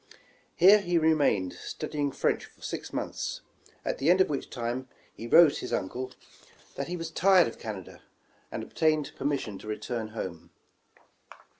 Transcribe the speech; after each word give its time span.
Here 0.55 0.79
he 0.79 0.97
remained, 0.97 1.53
studying 1.53 2.11
French 2.11 2.45
for 2.45 2.63
six 2.63 2.91
months, 2.91 3.41
at 3.85 3.99
the 3.99 4.09
end 4.09 4.19
of 4.19 4.29
which 4.31 4.49
time 4.49 4.89
he 5.13 5.27
wrote 5.27 5.57
his 5.57 5.71
uncle 5.71 6.13
that 6.73 6.87
he 6.87 6.97
was 6.97 7.11
tired 7.11 7.47
of 7.47 7.59
Canada, 7.59 8.01
and 8.51 8.63
obtained 8.63 9.11
permission 9.15 9.59
to 9.59 9.67
return 9.67 10.07
home. 10.07 10.49